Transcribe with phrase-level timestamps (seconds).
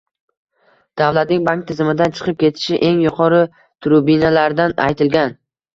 [1.01, 5.43] Davlatning bank tizimidan chiqib ketishi eng yuqori tribunalardan aytilgan